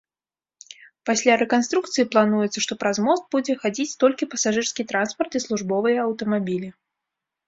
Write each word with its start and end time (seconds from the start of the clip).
Пасля 1.07 1.33
рэканструкцыі 1.41 2.05
плануецца, 2.15 2.63
што 2.65 2.77
праз 2.83 2.97
мост 3.07 3.23
будзе 3.35 3.55
хадзіць 3.65 3.97
толькі 4.05 4.29
пасажырскі 4.31 4.87
транспарт 4.93 5.37
і 5.41 5.43
службовыя 5.45 5.97
аўтамабілі. 6.07 6.69